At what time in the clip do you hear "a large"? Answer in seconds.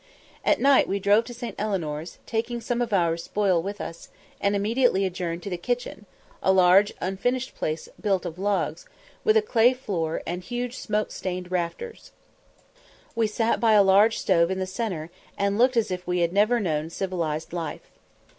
6.41-6.91, 13.73-14.17